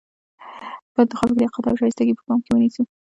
[0.93, 2.81] په انتخاب کې لیاقت او شایستګي په پام کې ونیسو.